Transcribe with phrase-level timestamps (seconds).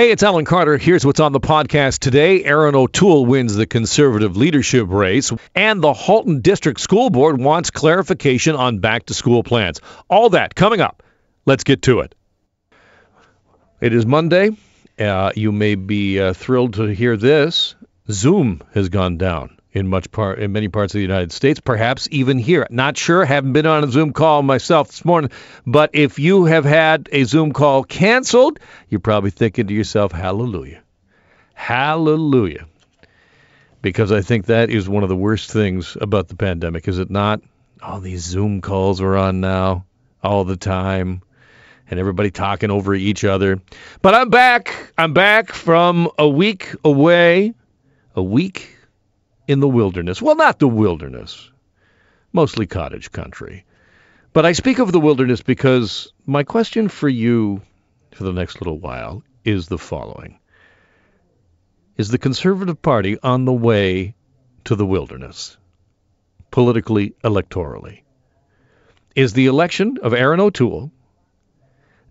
[0.00, 0.78] Hey, it's Alan Carter.
[0.78, 2.42] Here's what's on the podcast today.
[2.42, 8.56] Erin O'Toole wins the conservative leadership race, and the Halton District School Board wants clarification
[8.56, 9.82] on back to school plans.
[10.08, 11.02] All that coming up.
[11.44, 12.14] Let's get to it.
[13.82, 14.56] It is Monday.
[14.98, 17.74] Uh, you may be uh, thrilled to hear this.
[18.10, 22.08] Zoom has gone down in much part in many parts of the United States, perhaps
[22.10, 22.66] even here.
[22.70, 25.30] Not sure, haven't been on a Zoom call myself this morning,
[25.66, 28.58] but if you have had a Zoom call canceled,
[28.88, 30.82] you're probably thinking to yourself, "Hallelujah.
[31.54, 32.66] Hallelujah."
[33.82, 37.10] Because I think that is one of the worst things about the pandemic, is it
[37.10, 37.40] not?
[37.82, 39.86] All these Zoom calls are on now
[40.22, 41.22] all the time
[41.90, 43.60] and everybody talking over each other.
[44.02, 44.92] But I'm back.
[44.98, 47.54] I'm back from a week away.
[48.14, 48.76] A week
[49.50, 50.22] in the wilderness.
[50.22, 51.50] Well, not the wilderness,
[52.32, 53.64] mostly cottage country.
[54.32, 57.60] But I speak of the wilderness because my question for you
[58.12, 60.38] for the next little while is the following
[61.96, 64.14] Is the Conservative Party on the way
[64.66, 65.56] to the wilderness,
[66.52, 68.02] politically, electorally?
[69.16, 70.92] Is the election of Erin O'Toole,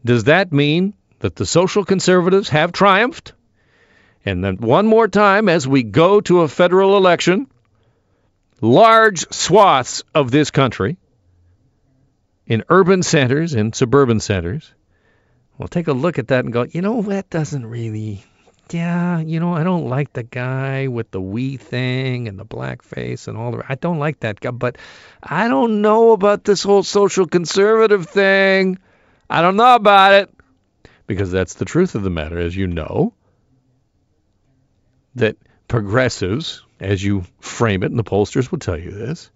[0.03, 3.31] does that mean that the social conservatives have triumphed?
[4.29, 7.47] And then one more time, as we go to a federal election,
[8.61, 10.97] large swaths of this country,
[12.45, 14.71] in urban centers and suburban centers,
[15.57, 18.23] will take a look at that and go, you know, that doesn't really,
[18.69, 22.83] yeah, you know, I don't like the guy with the wee thing and the black
[22.83, 24.77] face and all the, I don't like that guy, but
[25.23, 28.77] I don't know about this whole social conservative thing.
[29.27, 30.29] I don't know about it.
[31.07, 33.13] Because that's the truth of the matter, as you know
[35.19, 39.29] that progressives, as you frame it, and the pollsters will tell you this,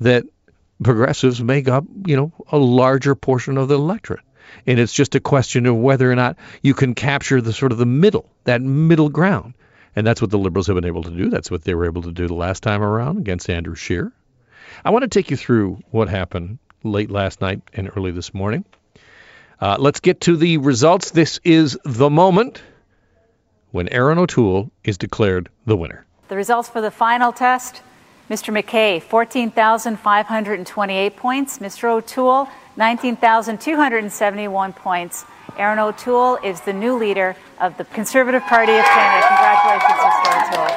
[0.00, 0.24] that
[0.82, 4.24] progressives make up, you know, a larger portion of the electorate.
[4.66, 7.78] And it's just a question of whether or not you can capture the sort of
[7.78, 9.54] the middle, that middle ground.
[9.96, 11.30] And that's what the liberals have been able to do.
[11.30, 14.12] That's what they were able to do the last time around against Andrew Scheer.
[14.84, 18.64] I want to take you through what happened late last night and early this morning.
[19.60, 21.12] Uh, let's get to the results.
[21.12, 22.60] This is the moment
[23.74, 26.06] when Erin O'Toole is declared the winner.
[26.28, 27.82] The results for the final test
[28.30, 28.54] Mr.
[28.54, 31.58] MacKay, 14,528 points.
[31.58, 31.90] Mr.
[31.90, 35.24] O'Toole, 19,271 points.
[35.58, 39.26] Erin O'Toole is the new leader of the Conservative Party of Canada.
[39.26, 40.48] Congratulations, Mr.
[40.48, 40.68] O'Toole.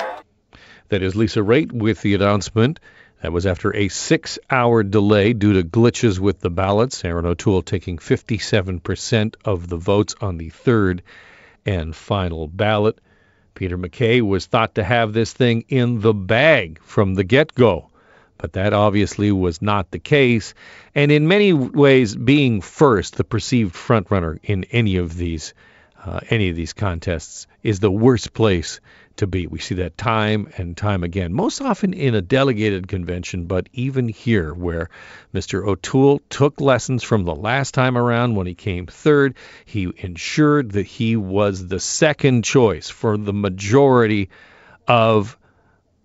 [0.90, 2.80] That is Lisa Raitt with the announcement.
[3.22, 7.06] That was after a six hour delay due to glitches with the ballots.
[7.06, 11.04] Erin O'Toole taking 57% of the votes on the third
[11.68, 13.00] and final ballot.
[13.54, 17.90] Peter MacKay was thought to have this thing in the bag from the get go,
[18.38, 20.54] but that obviously was not the case.
[20.96, 25.54] And in many ways, being first, the perceived frontrunner in any of these
[26.06, 28.80] uh, any of these contests is the worst place
[29.18, 29.48] to be.
[29.48, 34.08] We see that time and time again, most often in a delegated convention, but even
[34.08, 34.90] here, where
[35.34, 35.66] Mr.
[35.68, 39.36] O'Toole took lessons from the last time around when he came third,
[39.66, 44.30] he ensured that he was the second choice for the majority
[44.88, 45.38] of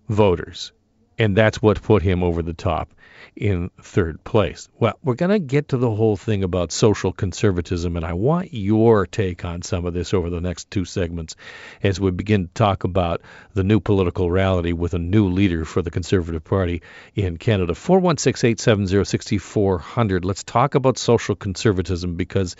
[0.09, 0.71] voters.
[1.17, 2.89] And that's what put him over the top
[3.35, 4.69] in third place.
[4.79, 8.53] Well, we're going to get to the whole thing about social conservatism, and I want
[8.53, 11.35] your take on some of this over the next two segments
[11.81, 13.21] as we begin to talk about
[13.53, 16.81] the new political reality with a new leader for the Conservative Party
[17.15, 17.75] in Canada.
[17.75, 20.25] 416 870 6400.
[20.25, 22.55] Let's talk about social conservatism because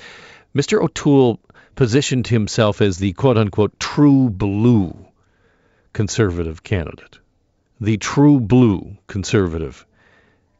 [0.55, 0.81] Mr.
[0.81, 1.39] O'Toole
[1.75, 4.95] positioned himself as the quote unquote true blue
[5.93, 7.19] conservative candidate.
[7.79, 9.85] The true blue conservative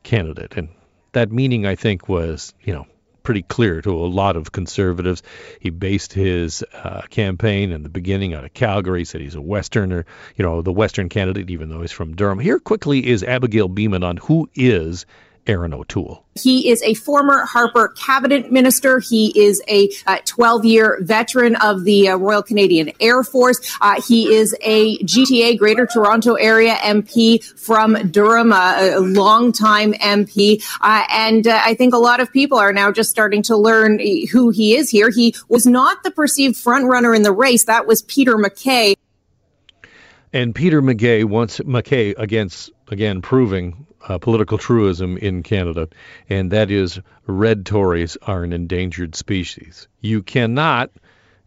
[0.04, 0.54] candidate.
[0.56, 0.70] And
[1.14, 2.86] that meaning, I think, was, you know,
[3.24, 5.24] pretty clear to a lot of conservatives.
[5.60, 9.00] He based his uh, campaign in the beginning out of Calgary.
[9.00, 10.06] He said he's a Westerner,
[10.36, 12.40] you know, the Western candidate, even though he's from Durham.
[12.40, 15.06] Here quickly is Abigail Bimman on who is
[15.46, 16.24] Erin O'Toole.
[16.36, 19.00] He is a former Harper cabinet minister.
[19.00, 19.90] He is a
[20.26, 23.60] 12 uh, year veteran of the uh, Royal Canadian Air Force.
[23.82, 30.64] Uh, he is a GTA Greater Toronto Area MP from Durham, a longtime MP.
[30.82, 34.00] Uh, and uh, I think a lot of people are now just starting to learn
[34.32, 35.10] who he is here.
[35.10, 37.66] He was not the perceived frontrunner in the race.
[37.66, 38.96] That was Peter MacKay.
[40.32, 45.88] And Peter MacKay wants MacKay against again proving uh, political truism in Canada,
[46.30, 49.88] and that is red Tories are an endangered species.
[50.02, 50.92] You cannot,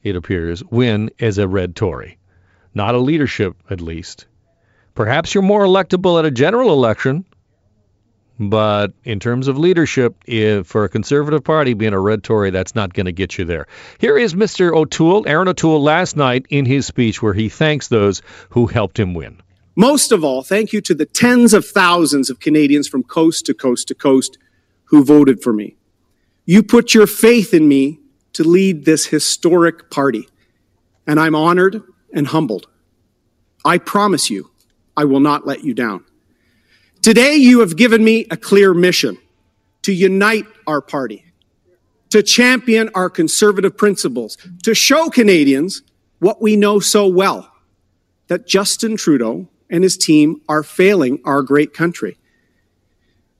[0.02, 2.18] it appears, win as a red Tory.
[2.74, 4.26] Not a leadership, at least.
[4.94, 7.24] Perhaps you're more electable at a general election,
[8.38, 12.74] But in terms of leadership, if for a conservative party, being a red Tory, that's
[12.74, 13.66] not going to get you there.
[13.98, 14.74] Here is Mr.
[14.74, 18.20] O'Toole, Erin O'Toole, last night in his speech where he thanks those
[18.50, 19.40] who helped him win.
[19.78, 23.54] Most of all, thank you to the tens of thousands of Canadians from coast to
[23.54, 24.38] coast to coast
[24.84, 25.76] who voted for me.
[26.46, 28.00] You put your faith in me
[28.32, 30.28] to lead this historic party,
[31.06, 31.82] and I'm honored
[32.14, 32.68] and humbled.
[33.66, 34.50] I promise you,
[34.96, 36.04] I will not let you down.
[37.02, 39.18] Today, you have given me a clear mission
[39.82, 41.24] to unite our party,
[42.10, 45.82] to champion our conservative principles, to show Canadians
[46.18, 47.52] what we know so well
[48.28, 52.18] that Justin Trudeau and his team are failing our great country.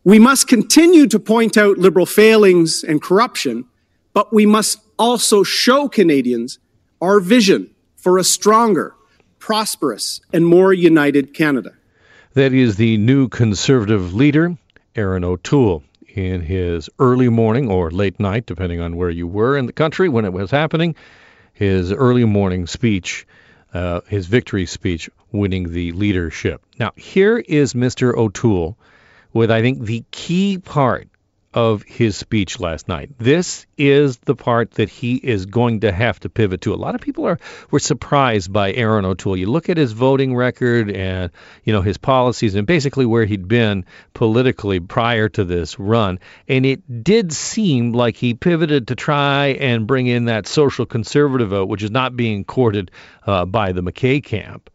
[0.05, 3.65] We must continue to point out liberal failings and corruption,
[4.13, 6.59] but we must also show Canadians
[7.01, 8.95] our vision for a stronger,
[9.39, 11.73] prosperous, and more united Canada.
[12.35, 14.57] That is the new conservative leader,
[14.95, 15.83] Erin O'Toole,
[16.15, 20.09] in his early morning or late night, depending on where you were in the country
[20.09, 20.95] when it was happening,
[21.53, 23.27] his early morning speech,
[23.77, 26.63] uh, his victory speech, winning the leadership.
[26.79, 28.17] Now, here is Mr.
[28.17, 28.77] O'Toole
[29.35, 31.09] with, I think, the key part
[31.57, 33.11] of his speech last night.
[33.19, 36.75] This is the part that he is going to have to pivot to.
[36.75, 37.39] A lot of people are
[37.71, 39.39] were surprised by Erin O'Toole.
[39.39, 41.33] You look at his voting record and
[41.65, 46.67] you know his policies and basically where he'd been politically prior to this run, and
[46.67, 51.71] it did seem like he pivoted to try and bring in that social conservative vote,
[51.71, 52.91] which is not being courted
[53.27, 54.69] uh, by the MacKay camp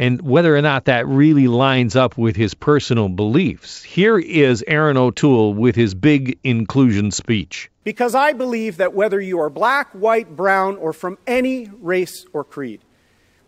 [0.00, 3.82] and whether or not that really lines up with his personal beliefs.
[3.82, 7.70] Here is Erin O'Toole with his big inclusion speech.
[7.84, 12.44] Because I believe that whether you are black, white, brown, or from any race or
[12.44, 12.80] creed,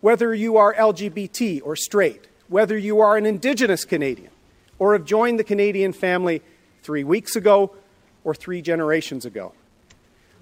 [0.01, 4.29] whether you are LGBT or straight, whether you are an Indigenous Canadian
[4.77, 6.43] or have joined the Canadian family
[6.83, 7.75] three weeks ago
[8.23, 9.53] or three generations ago,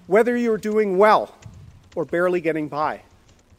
[0.08, 1.34] whether you're doing well
[1.94, 3.00] or barely getting by,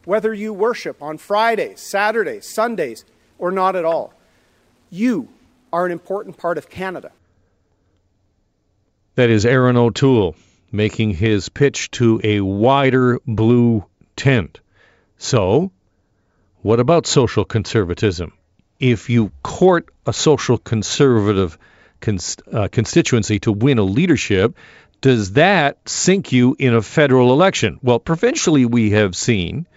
[0.06, 3.06] whether you worship on Fridays, Saturdays, Sundays,
[3.38, 4.14] or not at all.
[4.90, 5.30] You
[5.72, 7.12] are an important part of Canada.
[9.16, 10.36] That is Erin O'Toole
[10.72, 13.86] making his pitch to a wider blue
[14.16, 14.60] tent.
[15.18, 15.72] So,
[16.62, 18.34] what about social conservatism?
[18.80, 21.58] If you court a social conservative
[22.02, 24.58] cons- uh, constituency to win a leadership,
[25.02, 27.80] does that sink you in a federal election?
[27.84, 29.68] Well, provincially, we have seen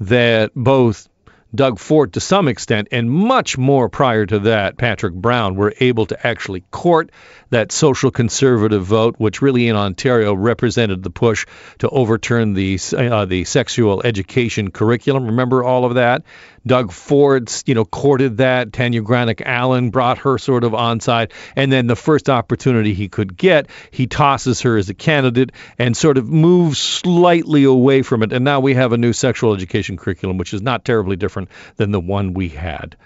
[0.00, 1.08] that both
[1.54, 6.06] Doug Ford to some extent, and much more prior to that, Patrick Brown, were able
[6.06, 7.10] to actually court
[7.50, 11.46] that social conservative vote, which really in Ontario represented the push
[11.78, 15.26] to overturn the uh, the sexual education curriculum.
[15.26, 16.24] Remember all of that?
[16.66, 18.74] Doug Ford, you know, courted that.
[18.74, 23.36] Tanya Granic Allen brought her sort of onside, and then the first opportunity he could
[23.36, 28.34] get, he tosses her as a candidate and sort of moves slightly away from it.
[28.34, 31.37] And now we have a new sexual education curriculum, which is not terribly different
[31.76, 32.96] than the one we had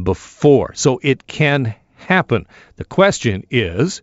[0.00, 0.74] before.
[0.74, 2.46] So it can happen.
[2.76, 4.02] The question is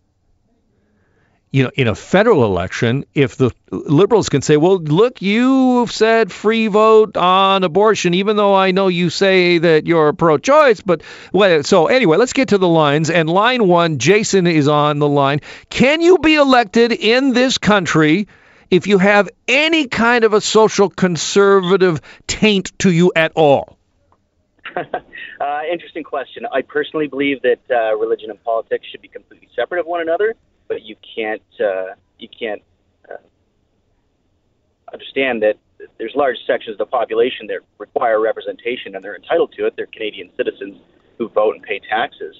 [1.49, 6.31] you know, in a federal election, if the liberals can say, well, look, you've said
[6.31, 10.81] free vote on abortion, even though I know you say that you're pro choice.
[10.81, 13.09] But well, so anyway, let's get to the lines.
[13.09, 15.39] And line one, Jason is on the line.
[15.69, 18.27] Can you be elected in this country
[18.69, 23.76] if you have any kind of a social conservative taint to you at all?
[25.41, 26.45] uh, interesting question.
[26.51, 30.35] I personally believe that uh, religion and politics should be completely separate of one another
[30.67, 32.61] but you can't uh, you can't
[33.09, 33.17] uh,
[34.91, 35.55] understand that
[35.99, 39.73] there's large sections of the population that require representation and they're entitled to it.
[39.75, 40.77] They're Canadian citizens
[41.17, 42.35] who vote and pay taxes.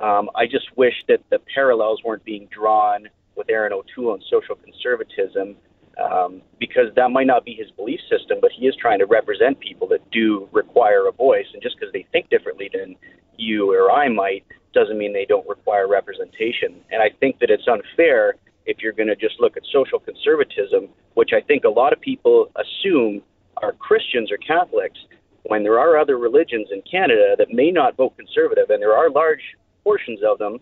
[0.00, 4.56] Um, I just wish that the parallels weren't being drawn with Erin O'Toole and social
[4.56, 5.56] conservatism
[5.98, 9.58] um, because that might not be his belief system, but he is trying to represent
[9.60, 11.46] people that do require a voice.
[11.52, 12.96] And just because they think differently than
[13.36, 16.80] you or I might doesn't mean they don't require representation.
[16.90, 20.88] And I think that it's unfair if you're going to just look at social conservatism,
[21.14, 23.22] which I think a lot of people assume
[23.62, 24.98] are Christians or Catholics,
[25.44, 29.10] when there are other religions in Canada that may not vote conservative, and there are
[29.10, 29.42] large
[29.82, 30.58] portions of them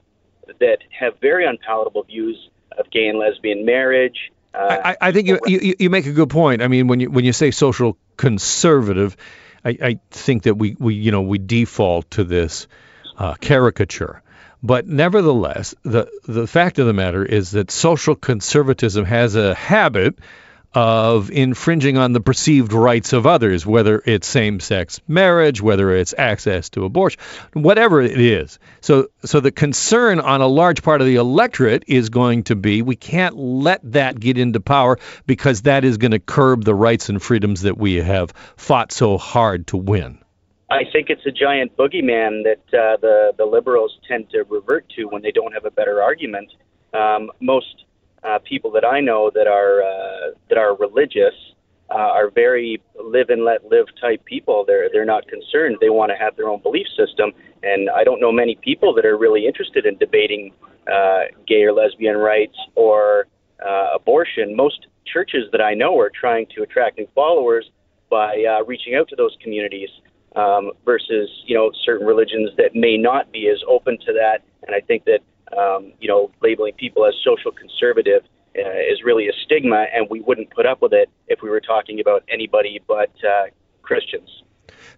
[0.61, 4.33] that have very unpalatable views of gay and lesbian marriage.
[4.59, 6.63] Uh, I, I, think you, you, you make a good point.
[6.63, 9.17] I mean, when you when you say social conservative,
[9.65, 12.67] I, I think that we, we you know we default to this
[13.17, 14.21] uh, caricature.
[14.61, 20.19] But nevertheless, the the fact of the matter is that social conservatism has a habit
[20.75, 26.15] of infringing on the perceived rights of others, whether it's same sex marriage, whether it's
[26.17, 27.21] access to abortion,
[27.55, 28.59] whatever it is.
[28.81, 32.83] So, so the concern on a large part of the electorate is going to be
[32.83, 37.09] we can't let that get into power because that is going to curb the rights
[37.09, 40.19] and freedoms that we have fought so hard to win.
[40.71, 45.05] I think it's a giant boogeyman that uh, the the liberals tend to revert to
[45.05, 46.53] when they don't have a better argument.
[46.93, 47.85] Um, most
[48.25, 51.35] uh, people that I know that are uh, that are religious
[51.91, 54.65] uh, are very live and let live type people.
[54.67, 55.77] They're they're not concerned.
[55.81, 57.33] They want to have their own belief system,
[57.63, 60.53] and I don't know many people that are really interested in debating
[60.93, 63.27] uh, gay or lesbian rights or
[63.65, 64.55] uh, abortion.
[64.55, 67.71] Most churches that I know are trying to attract new followers
[68.11, 69.89] by uh, reaching out to those communities
[70.37, 74.43] um, versus you know certain religions that may not be as open to that.
[74.67, 75.21] And I think that
[75.57, 78.23] um, you know, labeling people as social conservative
[78.57, 81.61] uh, is really a stigma, and we wouldn't put up with it if we were
[81.61, 83.47] talking about anybody but uh,
[83.83, 84.43] Christians.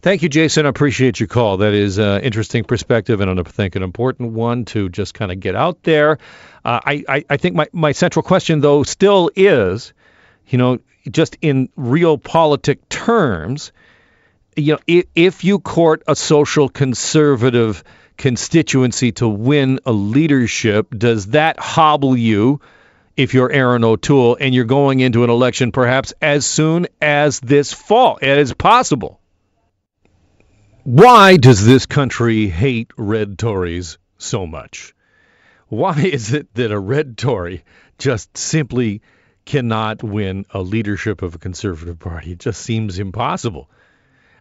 [0.02, 0.64] Thank you, Jason.
[0.64, 1.58] I appreciate your call.
[1.58, 5.30] That is an uh, interesting perspective and I think an important one to just kind
[5.30, 6.18] of get out there.
[6.64, 9.92] Uh, I, I, I think my, my central question, though, still is,
[10.48, 10.78] you know,
[11.10, 13.72] just in realpolitik terms,
[14.56, 17.84] you know, if, if you court a social conservative
[18.20, 22.60] constituency to win a leadership, does that hobble you
[23.16, 27.72] if you're Erin O'Toole and you're going into an election perhaps as soon as this
[27.72, 29.20] fall as possible?
[30.84, 34.94] Why does this country hate red Tories so much?
[35.68, 37.64] Why is it that a red Tory
[37.96, 39.00] just simply
[39.46, 42.32] cannot win a leadership of a conservative party?
[42.32, 43.70] It just seems impossible.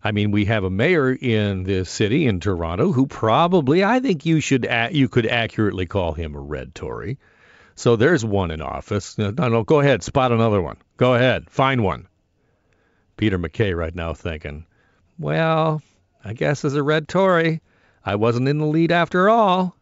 [0.04, 4.26] I mean, we have a mayor in this city in Toronto who probably, I think
[4.26, 7.18] you should, you could accurately call him a red Tory.
[7.76, 9.18] So there's one in office.
[9.18, 10.78] No, no, go ahead, spot another one.
[10.98, 12.08] Go ahead, find one.
[13.18, 14.66] Peter MacKay right now thinking,
[15.18, 15.82] well,
[16.24, 17.62] I guess as a red Tory,
[18.06, 19.76] I wasn't in the lead after all.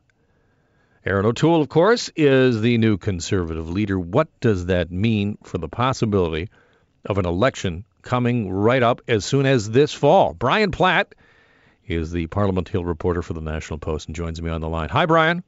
[1.06, 4.00] Erin O'Toole, of course, is the new conservative leader.
[4.00, 6.50] What does that mean for the possibility
[7.06, 10.34] of an election coming right up as soon as this fall.
[10.34, 11.14] Brian Platt
[11.86, 14.88] is the Parliament Hill reporter for the National Post and joins me on the line.
[14.90, 15.44] Hi, Brian.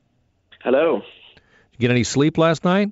[0.62, 1.00] Hello.
[1.00, 2.92] Did you get any sleep last night?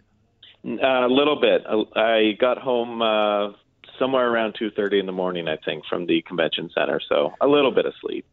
[0.63, 1.65] A little bit.
[1.95, 3.51] I got home uh,
[3.99, 7.01] somewhere around 2:30 in the morning, I think, from the convention center.
[7.07, 8.25] So a little bit of sleep.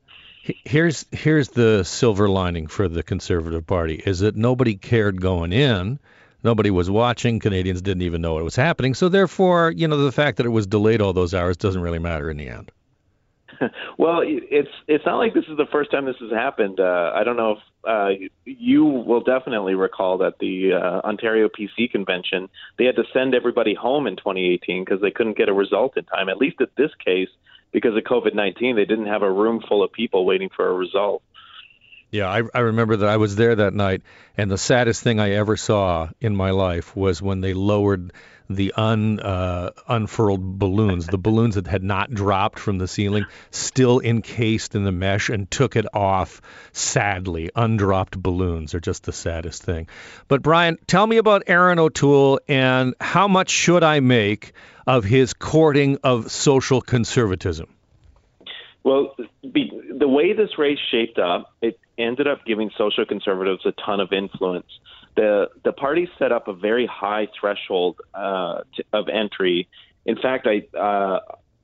[0.64, 5.98] Here's here's the silver lining for the Conservative Party is that nobody cared going in
[6.44, 7.40] Nobody was watching.
[7.40, 8.94] Canadians didn't even know it was happening.
[8.94, 11.98] So therefore, you know, the fact that it was delayed all those hours doesn't really
[11.98, 12.70] matter in the end.
[13.98, 16.80] well, it's it's not like this is the first time this has happened.
[16.80, 17.58] Uh, I don't know if
[17.88, 22.48] uh, you will definitely recall that the uh, Ontario PC convention
[22.78, 26.04] they had to send everybody home in 2018 because they couldn't get a result in
[26.04, 26.28] time.
[26.28, 27.28] At least at this case,
[27.72, 30.74] because of COVID 19, they didn't have a room full of people waiting for a
[30.74, 31.22] result.
[32.10, 34.02] Yeah, I, I remember that I was there that night,
[34.36, 38.12] and the saddest thing I ever saw in my life was when they lowered
[38.50, 44.00] the un uh, unfurled balloons, the balloons that had not dropped from the ceiling, still
[44.00, 46.42] encased in the mesh, and took it off.
[46.72, 49.88] Sadly, undropped balloons are just the saddest thing.
[50.28, 54.52] But Brian, tell me about Erin O'Toole and how much should I make
[54.86, 57.68] of his courting of social conservatism?
[58.82, 64.00] Well, the way this race shaped up, it ended up giving social conservatives a ton
[64.00, 64.66] of influence.
[65.16, 69.68] The the party set up a very high threshold uh, to, of entry.
[70.06, 71.20] In fact, I uh,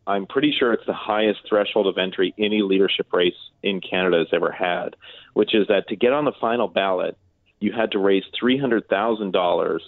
[0.06, 4.28] I'm pretty sure it's the highest threshold of entry any leadership race in Canada has
[4.32, 4.96] ever had,
[5.34, 7.16] which is that to get on the final ballot,
[7.58, 9.82] you had to raise three hundred thousand dollars,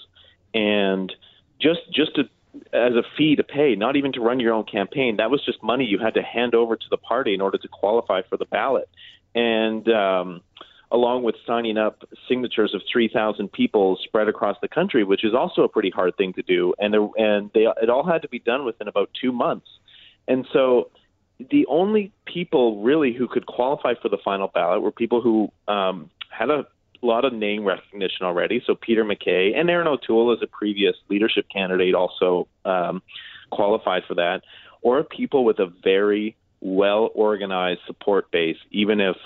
[0.54, 1.12] and
[1.60, 2.24] just just to
[2.72, 5.16] as a fee to pay, not even to run your own campaign.
[5.16, 7.68] That was just money you had to hand over to the party in order to
[7.68, 8.88] qualify for the ballot.
[9.34, 10.40] And um,
[10.90, 15.62] along with signing up signatures of 3,000 people spread across the country, which is also
[15.62, 16.74] a pretty hard thing to do.
[16.78, 19.66] And, there, and they, it all had to be done within about two months.
[20.28, 20.90] And so
[21.50, 26.10] the only people really who could qualify for the final ballot were people who um,
[26.30, 26.66] had a
[27.00, 28.62] lot of name recognition already.
[28.66, 33.02] So Peter MacKay and Erin O'Toole, as a previous leadership candidate, also um,
[33.50, 34.42] qualified for that,
[34.82, 39.16] or people with a very well organized support base, even if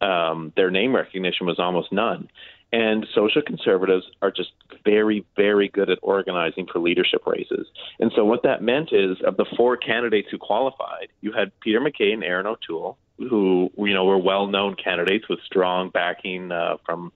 [0.00, 2.28] um, their name recognition was almost none.
[2.72, 7.66] And social conservatives are just very, very good at organizing for leadership races.
[8.00, 11.80] And so what that meant is, of the four candidates who qualified, you had Peter
[11.80, 17.12] MacKay and Erin O'Toole, who you know were well-known candidates with strong backing uh, from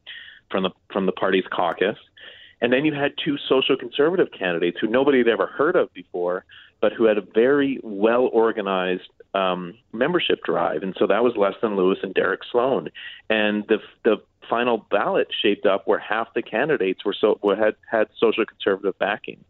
[0.50, 1.96] from the from the party's caucus.
[2.60, 6.44] And then you had two social conservative candidates who nobody had ever heard of before,
[6.80, 10.82] but who had a very well organized um, membership drive.
[10.82, 12.88] And so that was Leslyn Lewis and Derek Sloan.
[13.28, 14.16] And the the
[14.48, 18.98] final ballot shaped up where half the candidates were so were, had had social conservative
[18.98, 19.44] backing.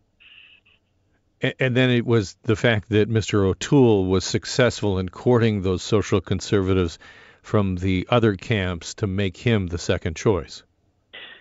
[1.60, 3.44] And then it was the fact that Mr.
[3.44, 6.98] O'Toole was successful in courting those social conservatives
[7.42, 10.62] from the other camps to make him the second choice.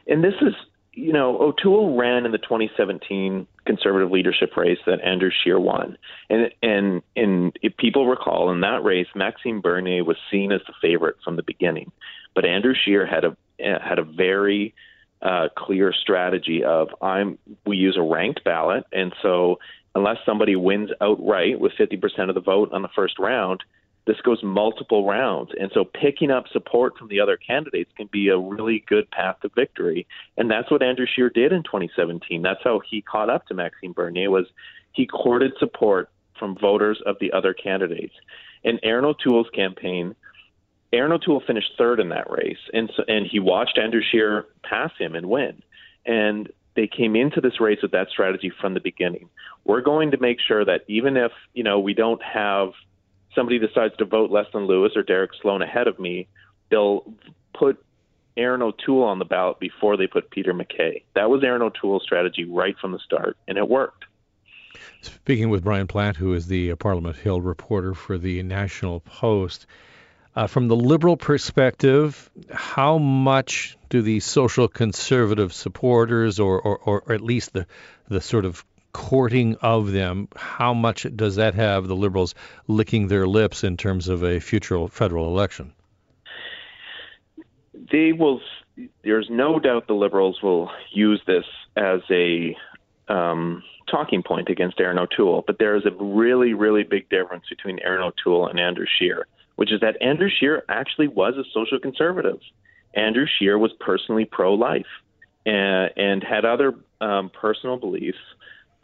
[0.05, 0.53] And this is,
[0.95, 5.97] you know, O'Toole ran in the 2017 conservative leadership race that Andrew Scheer won.
[6.29, 10.73] And and and if people recall in that race, Maxime Bernier was seen as the
[10.81, 11.91] favorite from the beginning.
[12.33, 14.73] But Andrew Scheer had a had a very
[15.21, 19.59] uh, clear strategy of I'm we use a ranked ballot and so
[19.95, 23.63] unless somebody wins outright with 50% of the vote on the first round,
[24.05, 25.51] this goes multiple rounds.
[25.59, 29.37] And so picking up support from the other candidates can be a really good path
[29.41, 30.05] to victory.
[30.37, 32.41] And that's what Andrew Scheer did in 2017.
[32.41, 34.45] That's how he caught up to Maxime Bernier was
[34.91, 38.13] he courted support from voters of the other candidates.
[38.63, 40.15] In Erin O'Toole's campaign,
[40.93, 44.91] Erin O'Toole finished third in that race, and so, and he watched Andrew Scheer pass
[44.97, 45.61] him and win.
[46.05, 49.29] And they came into this race with that strategy from the beginning.
[49.65, 52.69] We're going to make sure that even if you know we don't have
[53.35, 56.27] somebody decides to vote Leslyn Lewis or Derek Sloan ahead of me,
[56.69, 57.03] they'll
[57.53, 57.83] put
[58.37, 61.03] Erin O'Toole on the ballot before they put Peter MacKay.
[61.15, 64.05] That was Erin O'Toole's strategy right from the start, and it worked.
[65.01, 69.67] Speaking with Brian Platt, who is the Parliament Hill reporter for the National Post,
[70.35, 77.13] uh, from the liberal perspective, how much do the social conservative supporters, or, or, or
[77.13, 77.67] at least the,
[78.09, 78.65] the sort of
[78.95, 82.33] courting of them, how much does that have the liberals
[82.67, 85.73] licking their lips in terms of a future federal election?
[87.91, 88.39] They will.
[89.03, 92.55] There's no doubt the liberals will use this as a
[93.07, 97.79] um, talking point against Erin O'Toole, but there is a really, really big difference between
[97.79, 102.39] Erin O'Toole and Andrew Scheer which is that Andrew Scheer actually was a social conservative.
[102.93, 104.85] Andrew Scheer was personally pro life
[105.45, 108.17] and, and, had other um, personal beliefs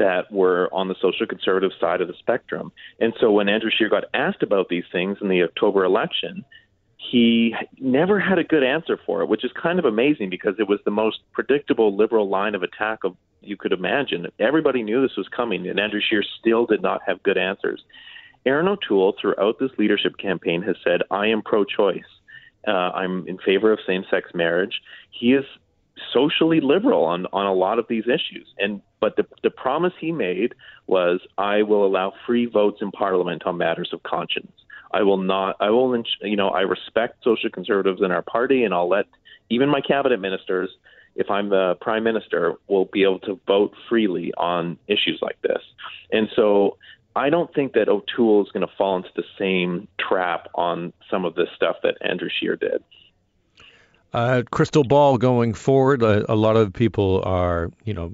[0.02, 2.72] that were on the social conservative side of the spectrum.
[3.00, 6.44] And so when Andrew Scheer got asked about these things in the October election,
[6.98, 10.68] he never had a good answer for it, which is kind of amazing because it
[10.68, 14.26] was the most predictable liberal line of attack of you could imagine.
[14.40, 17.84] Everybody knew this was coming, and Andrew Scheer still did not have good answers.
[18.44, 22.10] Erin O'Toole, throughout this leadership campaign, has said, I am pro choice.
[22.68, 24.82] Uh, I'm in favor of same sex marriage.
[25.12, 25.46] He is
[26.14, 28.48] socially liberal on, on a lot of these issues.
[28.58, 30.54] And but the the promise he made
[30.88, 34.52] was I will allow free votes in parliament on matters of conscience.
[34.94, 38.74] I will not I will you know I respect social conservatives in our party and
[38.74, 39.06] I'll let
[39.50, 40.70] even my cabinet ministers
[41.16, 45.62] if I'm the prime minister will be able to vote freely on issues like this.
[46.12, 46.78] And so
[47.16, 51.26] I don't think that O'Toole is going to fall into the same trap on some
[51.26, 52.82] of this stuff that Andrew Scheer did.
[54.14, 56.04] Uh, crystal ball going forward.
[56.04, 58.14] A, a, lot of people are, you know,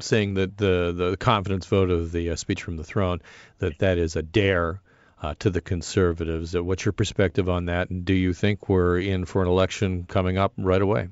[0.00, 3.20] saying that the the confidence vote of the uh, speech from the throne
[3.58, 4.80] that that is a dare
[5.20, 6.54] uh, to the conservatives.
[6.54, 7.90] Uh, what's your perspective on that?
[7.90, 11.08] And do you think we're in for an election coming up right away?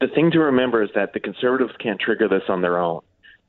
[0.00, 3.00] The thing to remember is that the conservatives can't trigger this on their own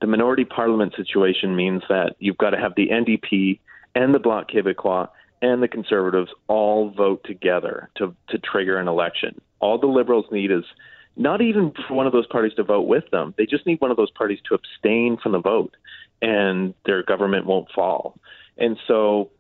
[0.02, 3.60] the minority parliament situation means that you've got to have the NDP
[3.96, 5.10] and the Bloc Québécois
[5.42, 9.40] and the Conservatives all vote together to to trigger an election.
[9.60, 10.64] All the Liberals need is
[11.16, 13.34] not even for one of those parties to vote with them.
[13.38, 15.76] They just need one of those parties to abstain from the vote,
[16.22, 18.20] and their government won't fall.
[18.58, 19.32] And so,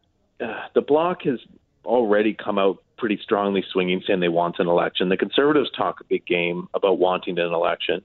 [0.43, 1.39] uh, the Bloc has
[1.85, 5.09] already come out pretty strongly swinging, saying they want an election.
[5.09, 8.01] The Conservatives talk a big game about wanting an election.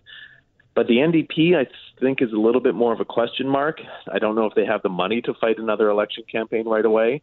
[0.75, 1.67] But the NDP, I
[2.01, 3.81] think, is a little bit more of a question mark.
[4.11, 7.23] I don't know if they have the money to fight another election campaign right away.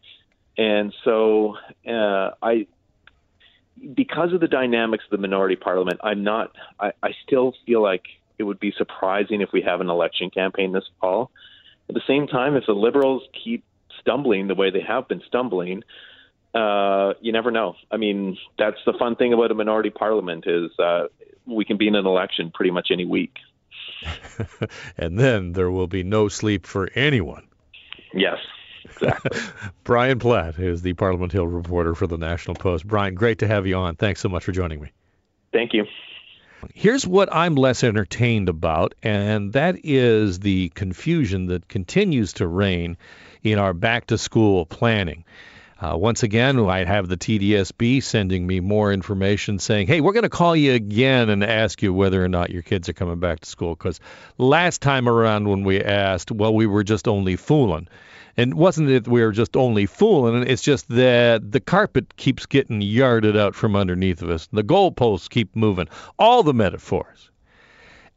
[0.59, 1.55] And so
[1.87, 2.67] uh, I,
[3.95, 6.53] because of the dynamics of the minority parliament, I'm not.
[6.77, 8.03] I, I still feel like
[8.37, 11.31] it would be surprising if we have an election campaign this fall.
[11.87, 13.63] At the same time, if the Liberals keep
[14.01, 15.83] stumbling the way they have been stumbling,
[16.53, 17.75] uh, you never know.
[17.89, 21.05] I mean, that's the fun thing about a minority parliament is uh,
[21.45, 23.37] we can be in an election pretty much any week.
[24.97, 27.47] and then there will be no sleep for anyone.
[28.13, 28.39] Yes,
[28.91, 29.41] exactly.
[29.83, 32.87] Brian Platt is the Parliament Hill reporter for the National Post.
[32.87, 33.95] Brian, great to have you on.
[33.95, 34.91] Thanks so much for joining me.
[35.51, 35.85] Thank you.
[36.73, 42.97] Here's what I'm less entertained about, and that is the confusion that continues to reign
[43.43, 45.23] in our back to school planning.
[45.81, 50.23] Uh, once again, I have the TDSB sending me more information saying, hey, we're going
[50.23, 53.39] to call you again and ask you whether or not your kids are coming back
[53.39, 53.75] to school.
[53.75, 54.01] Because
[54.37, 57.87] last time around when we asked, well, we were just only fooling.
[58.39, 60.47] And wasn't it we were just only fooling?
[60.47, 64.47] It's just that the carpet keeps getting yarded out from underneath of us.
[64.53, 65.89] The goalposts keep moving.
[66.17, 67.31] All the metaphors.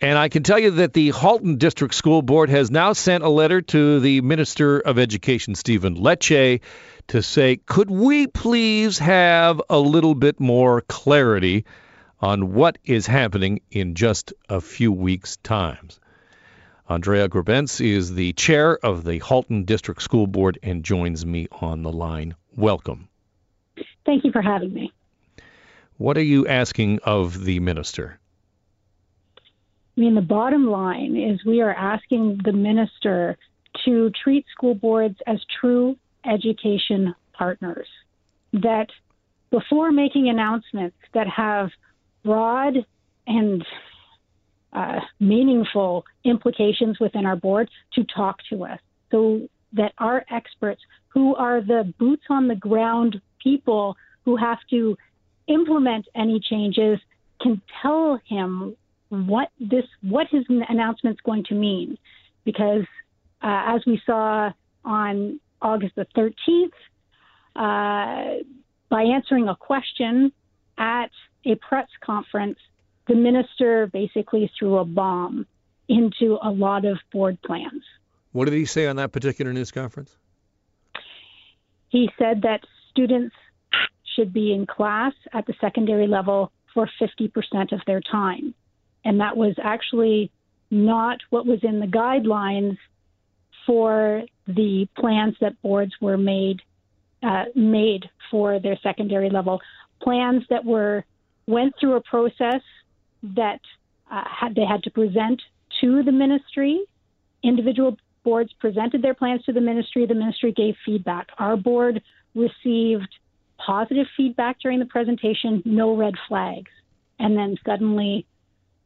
[0.00, 3.28] And I can tell you that the Halton District School Board has now sent a
[3.28, 6.60] letter to the Minister of Education, Stephen Lecce,
[7.08, 11.64] to say, could we please have a little bit more clarity
[12.20, 15.98] on what is happening in just a few weeks' times?
[16.88, 21.82] Andrea Grebenc is the chair of the Halton District School Board and joins me on
[21.82, 22.34] the line.
[22.56, 23.08] Welcome.
[24.04, 24.92] Thank you for having me.
[25.98, 28.18] What are you asking of the minister?
[29.96, 33.36] I mean, the bottom line is we are asking the minister
[33.84, 37.86] to treat school boards as true education partners.
[38.52, 38.88] That
[39.50, 41.70] before making announcements that have
[42.24, 42.84] broad
[43.26, 43.64] and
[44.72, 48.80] uh, meaningful implications within our board, to talk to us.
[49.10, 54.96] So that our experts, who are the boots on the ground people who have to
[55.46, 56.98] implement any changes,
[57.40, 58.76] can tell him
[59.08, 61.98] what this what his announcement is going to mean,
[62.44, 62.86] because
[63.42, 64.50] uh, as we saw
[64.84, 66.70] on August the 13th,
[67.56, 68.42] uh,
[68.88, 70.32] by answering a question
[70.78, 71.10] at
[71.44, 72.58] a press conference,
[73.08, 75.46] the minister basically threw a bomb
[75.88, 77.82] into a lot of board plans.
[78.32, 80.16] What did he say on that particular news conference?
[81.88, 82.60] He said that
[82.90, 83.34] students
[84.16, 88.54] should be in class at the secondary level for 50% of their time
[89.04, 90.30] and that was actually
[90.70, 92.78] not what was in the guidelines
[93.66, 96.60] for the plans that boards were made
[97.22, 99.60] uh, made for their secondary level
[100.02, 101.04] plans that were
[101.46, 102.62] went through a process
[103.22, 103.60] that
[104.10, 105.40] uh, had, they had to present
[105.80, 106.80] to the ministry.
[107.42, 110.06] Individual boards presented their plans to the ministry.
[110.06, 111.28] The ministry gave feedback.
[111.38, 112.02] Our board
[112.34, 113.08] received
[113.64, 116.70] positive feedback during the presentation, no red flags.
[117.18, 118.26] And then suddenly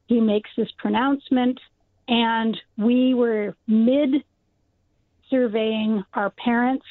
[0.07, 1.59] he makes this pronouncement,
[2.09, 4.23] and we were mid
[5.31, 6.85] surveying our parents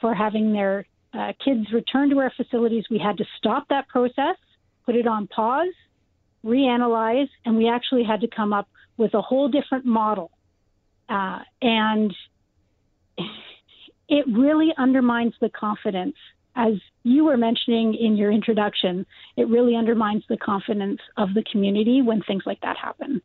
[0.00, 2.84] for having their uh, kids return to our facilities.
[2.90, 4.36] We had to stop that process,
[4.86, 5.74] put it on pause,
[6.44, 10.30] reanalyze, and we actually had to come up with a whole different model.
[11.08, 12.14] Uh, and
[14.08, 16.16] it really undermines the confidence
[16.58, 16.74] as
[17.04, 22.20] you were mentioning in your introduction, it really undermines the confidence of the community when
[22.20, 23.22] things like that happen.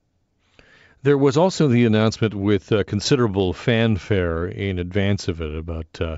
[1.02, 6.18] There was also the announcement with uh, considerable fanfare in advance of it about, uh,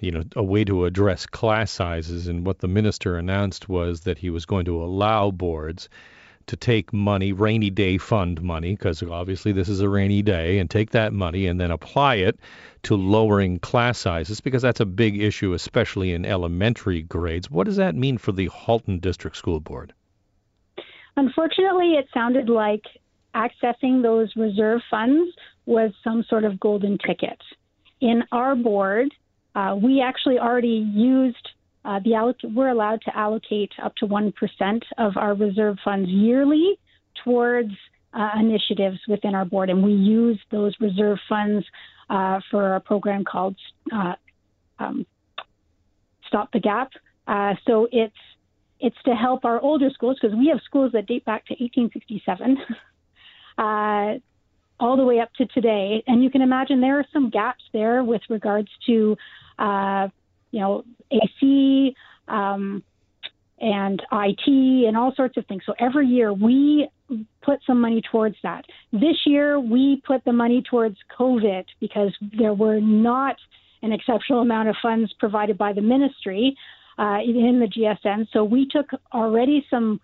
[0.00, 2.28] you know, a way to address class sizes.
[2.28, 5.90] And what the minister announced was that he was going to allow boards
[6.46, 10.70] to take money, rainy day fund money, because obviously this is a rainy day, and
[10.70, 12.38] take that money and then apply it
[12.82, 17.50] to lowering class sizes, because that's a big issue, especially in elementary grades.
[17.50, 19.92] What does that mean for the Halton District School Board?
[21.16, 22.82] Unfortunately, it sounded like
[23.34, 25.34] accessing those reserve funds
[25.66, 27.40] was some sort of golden ticket.
[28.00, 29.14] In our board,
[29.54, 31.48] uh, we actually already used
[31.84, 34.32] uh, the alloc- we're allowed to allocate up to 1%
[34.98, 36.78] of our reserve funds yearly
[37.22, 37.72] towards
[38.14, 41.64] uh, initiatives within our board, and we use those reserve funds
[42.08, 43.56] uh, for a program called
[43.92, 44.14] uh,
[44.78, 45.04] um,
[46.28, 46.90] Stop the Gap.
[47.26, 48.14] Uh, so it's
[48.80, 52.58] it's to help our older schools because we have schools that date back to 1867.
[53.56, 54.18] Uh,
[54.80, 56.02] all the way up to today.
[56.08, 59.16] And you can imagine there are some gaps there with regards to
[60.54, 60.84] you know,
[61.22, 61.94] AC
[62.28, 62.82] um,
[63.60, 65.62] and IT and all sorts of things.
[65.66, 66.88] So every year we
[67.42, 68.64] put some money towards that.
[68.92, 73.36] This year we put the money towards COVID because there were not
[73.82, 76.56] an exceptional amount of funds provided by the ministry
[76.98, 78.26] uh, in the GSN.
[78.32, 80.00] So we took already some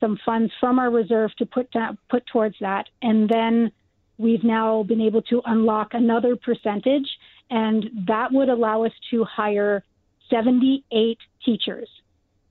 [0.00, 3.70] some funds from our reserve to put down, put towards that, and then
[4.16, 7.06] we've now been able to unlock another percentage
[7.50, 9.82] and that would allow us to hire
[10.30, 11.88] 78 teachers.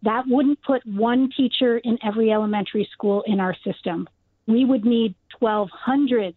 [0.03, 4.07] That wouldn't put one teacher in every elementary school in our system.
[4.47, 6.35] We would need 1,200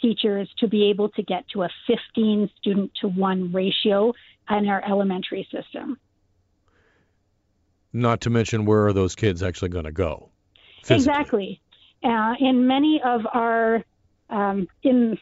[0.00, 4.12] teachers to be able to get to a 15 student to one ratio
[4.48, 5.98] in our elementary system.
[7.92, 10.30] Not to mention, where are those kids actually going to go?
[10.84, 11.12] Physically?
[11.12, 11.60] Exactly.
[12.02, 13.84] Uh, in many of our
[14.30, 15.18] um, in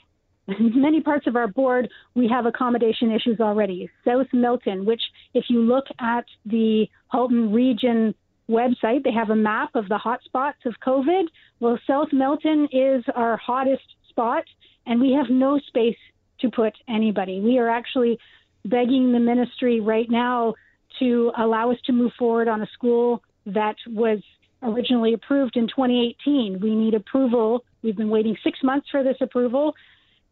[0.60, 3.90] many parts of our board, we have accommodation issues already.
[4.04, 5.02] South Milton, which
[5.34, 8.14] if you look at the Halton region
[8.50, 11.24] website, they have a map of the hotspots of COVID.
[11.60, 14.44] Well, South Milton is our hottest spot,
[14.86, 15.96] and we have no space
[16.40, 17.40] to put anybody.
[17.40, 18.18] We are actually
[18.64, 20.54] begging the ministry right now
[20.98, 24.18] to allow us to move forward on a school that was
[24.62, 26.60] originally approved in 2018.
[26.60, 27.64] We need approval.
[27.82, 29.74] We've been waiting six months for this approval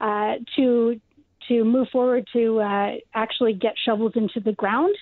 [0.00, 1.00] uh, to
[1.48, 4.94] to move forward to uh, actually get shovels into the ground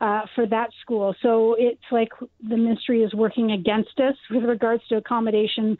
[0.00, 1.14] uh, for that school.
[1.22, 2.10] So it's like
[2.46, 5.78] the ministry is working against us with regards to accommodation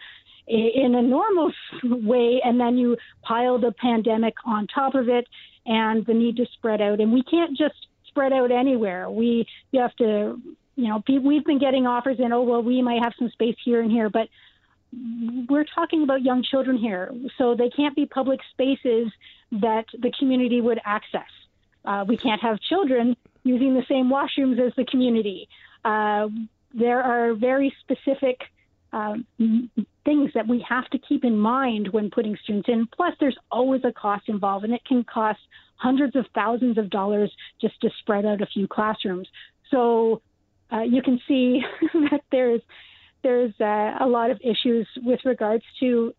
[0.49, 1.51] in a normal
[1.85, 5.27] way, and then you pile the pandemic on top of it
[5.67, 7.01] and the need to spread out.
[7.01, 7.75] And we can't just
[8.09, 9.11] spread out anywhere.
[9.11, 10.41] We you have to,
[10.77, 13.83] you know, we've been getting offers and oh well, we might have some space here
[13.83, 14.29] and here, but
[15.49, 19.13] we're talking about young children here, so they can't be public spaces
[19.53, 21.23] that the community would access.
[21.85, 25.49] Uh, we can't have children using the same washrooms as the community.
[25.85, 26.29] Uh,
[26.75, 28.41] there are very specific
[28.93, 29.27] um,
[30.05, 32.89] things that we have to keep in mind when putting students in.
[32.95, 35.41] Plus, there's always a cost involved, and it can cost
[35.77, 39.29] hundreds of thousands of dollars just to spread out a few classrooms.
[39.71, 40.23] So
[40.73, 41.63] uh, you can see
[42.11, 42.63] that there's
[43.27, 46.15] there's uh, a lot of issues with regards to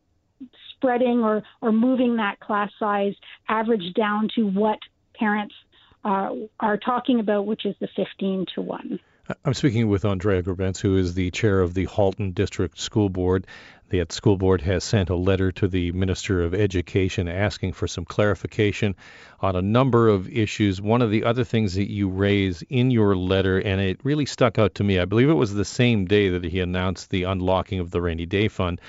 [0.76, 3.14] spreading or, or moving that class size
[3.48, 4.78] average down to what
[5.18, 5.56] parents
[6.04, 9.00] uh, are talking about, which is the 15 to 1.
[9.46, 13.48] I'm speaking with Andrea Grebenc, who is the chair of the Halton District School Board.
[13.90, 18.04] The school board has sent a letter to the Minister of Education asking for some
[18.04, 18.96] clarification
[19.40, 20.82] on a number of issues.
[20.82, 24.60] One of the other things that you raise in your letter, and it really stuck
[24.60, 27.80] out to me, I believe it was the same day that he announced the unlocking
[27.80, 28.82] of the rainy day fund,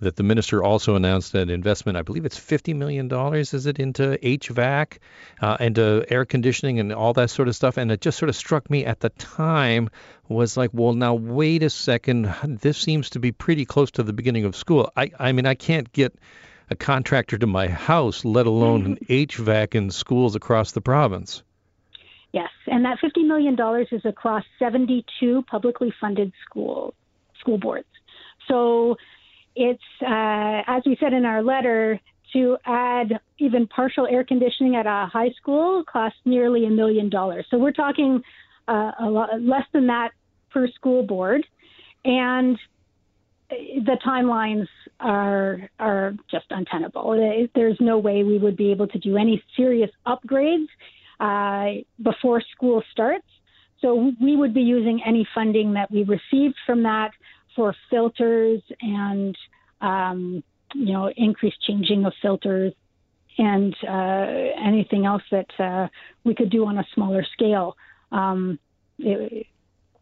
[0.00, 4.18] that the minister also announced an investment, I believe it's $50 million, is it, into
[4.22, 4.98] HVAC,
[5.42, 7.76] uh, into air conditioning and all that sort of stuff.
[7.76, 9.90] And it just sort of struck me at the time
[10.28, 12.34] was like, well, now wait a second.
[12.44, 14.90] This seems to be pretty close to the beginning of school.
[14.96, 16.14] I, I mean, I can't get
[16.70, 21.42] a contractor to my house, let alone an HVAC in schools across the province.
[22.32, 23.56] Yes, and that $50 million
[23.92, 26.94] is across 72 publicly funded school
[27.40, 27.86] school boards.
[28.48, 28.96] So
[29.54, 32.00] it's, uh, as we said in our letter,
[32.32, 37.46] to add even partial air conditioning at a high school costs nearly a million dollars.
[37.50, 38.22] So we're talking
[38.68, 40.12] uh, a lot less than that
[40.50, 41.46] per school board,
[42.04, 42.58] and
[43.50, 44.66] the timelines
[45.00, 47.48] are are just untenable.
[47.54, 50.66] There's no way we would be able to do any serious upgrades
[51.20, 53.26] uh, before school starts.
[53.80, 57.10] So we would be using any funding that we received from that
[57.54, 59.36] for filters and
[59.80, 60.42] um,
[60.74, 62.72] you know increased changing of filters
[63.38, 64.26] and uh,
[64.66, 65.88] anything else that uh,
[66.24, 67.76] we could do on a smaller scale
[68.12, 68.58] um,
[68.98, 69.46] it,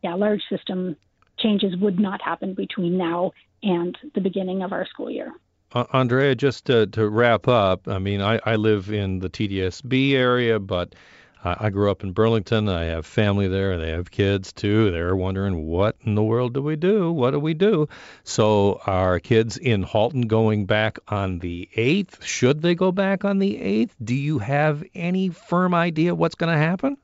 [0.02, 0.96] yeah, large system
[1.38, 5.32] changes would not happen between now and the beginning of our school year.
[5.72, 10.12] Uh, Andrea, just to, to, wrap up, I mean, I, I live in the TDSB
[10.12, 10.94] area, but
[11.42, 12.68] I, I grew up in Burlington.
[12.68, 13.76] I have family there.
[13.78, 14.92] They have kids too.
[14.92, 17.10] They're wondering, what in the world do we do?
[17.10, 17.88] What do we do?
[18.22, 22.22] So, are kids in Halton going back on the 8th?
[22.22, 23.90] Should they go back on the 8th?
[24.02, 26.98] Do you have any firm idea what's going to happen?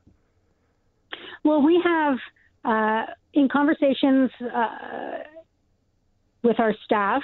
[1.43, 2.17] Well, we have
[2.63, 5.19] uh, in conversations uh,
[6.43, 7.23] with our staff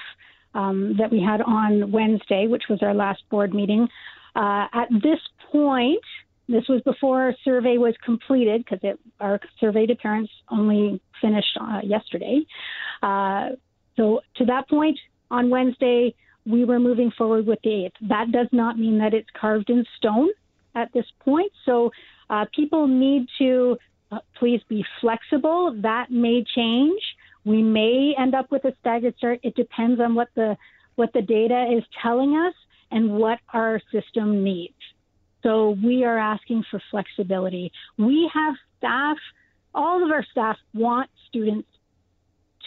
[0.53, 3.87] um, that we had on Wednesday, which was our last board meeting.
[4.35, 5.19] Uh, at this
[5.51, 6.03] point,
[6.47, 11.81] this was before our survey was completed because our survey to parents only finished uh,
[11.83, 12.39] yesterday.
[13.03, 13.49] Uh,
[13.95, 14.97] so to that point
[15.29, 18.09] on Wednesday, we were moving forward with the 8th.
[18.09, 20.29] That does not mean that it's carved in stone
[20.75, 21.51] at this point.
[21.65, 21.91] So
[22.29, 23.77] uh, people need to
[24.11, 25.75] Uh, please be flexible.
[25.81, 27.01] That may change.
[27.43, 29.39] We may end up with a staggered start.
[29.43, 30.57] It depends on what the
[30.95, 32.53] what the data is telling us
[32.89, 34.73] and what our system needs.
[35.43, 37.71] So we are asking for flexibility.
[37.97, 39.17] We have staff,
[39.75, 41.69] all of our staff want students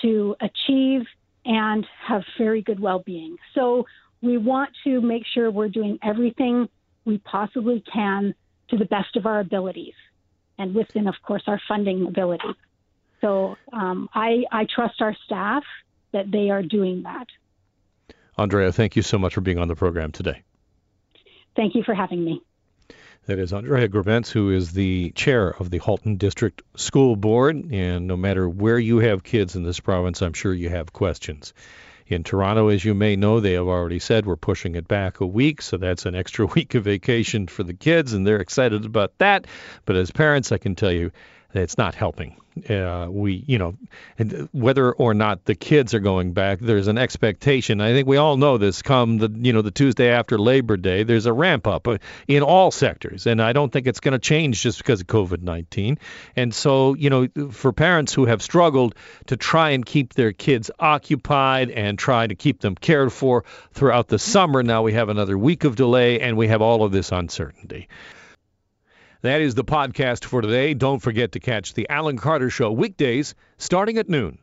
[0.03, 1.03] to achieve
[1.45, 3.37] and have very good well-being.
[3.55, 3.85] So
[4.23, 6.69] we want to make sure we're doing everything
[7.05, 8.35] we possibly can
[8.69, 9.95] to the best of our abilities
[10.61, 12.55] and within, of course, our funding ability.
[13.21, 15.65] So um, I, I trust our staff
[16.13, 17.27] that they are doing that.
[18.37, 20.43] Andrea, thank you so much for being on the program today.
[21.57, 22.43] Thank you for having me.
[23.27, 27.73] That is Andrea Grebenc, who is the chair of the Halton District School Board.
[27.73, 31.55] And no matter where you have kids in this province, I'm sure you have questions.
[32.11, 35.27] In Toronto, as you may know, they have already said we're pushing it back a
[35.27, 39.17] week, so that's an extra week of vacation for the kids, and they're excited about
[39.19, 39.47] that.
[39.85, 41.13] But as parents, I can tell you
[41.55, 42.37] it's not helping.
[42.69, 43.75] Uh, we, you know,
[44.53, 47.81] whether or not the kids are going back, there's an expectation.
[47.81, 48.83] I think we all know this.
[48.83, 52.43] Come the, you know, the Tuesday after Labor Day, there's a ramp up uh, in
[52.43, 55.99] all sectors, and I don't think it's going to change just because of COVID-19.
[56.37, 58.95] And so, you know, for parents who have struggled
[59.27, 64.09] to try and keep their kids occupied and try to keep them cared for throughout
[64.09, 67.13] the summer, now we have another week of delay, and we have all of this
[67.13, 67.89] uncertainty.
[69.23, 70.73] That is the podcast for today.
[70.73, 74.39] Don't forget to catch the Alan Carter Show weekdays starting at noon.